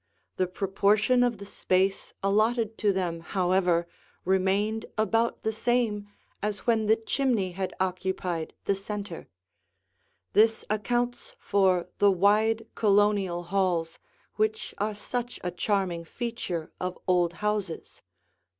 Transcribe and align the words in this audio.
The 0.37 0.47
proportion 0.47 1.21
of 1.21 1.37
the 1.37 1.45
space 1.45 2.11
allotted 2.23 2.75
to 2.79 2.91
them, 2.91 3.19
however, 3.19 3.87
remained 4.25 4.87
about 4.97 5.43
the 5.43 5.51
same 5.51 6.07
as 6.41 6.65
when 6.65 6.87
the 6.87 6.95
chimney 6.95 7.51
had 7.51 7.75
occupied 7.79 8.55
the 8.65 8.73
center. 8.73 9.27
This 10.33 10.65
accounts 10.71 11.35
for 11.37 11.87
the 11.99 12.09
wide 12.09 12.65
Colonial 12.73 13.43
halls, 13.43 13.99
which 14.37 14.73
are 14.79 14.95
such 14.95 15.39
a 15.43 15.51
charming 15.51 16.03
feature 16.03 16.71
of 16.81 16.97
old 17.07 17.33
houses. 17.33 18.01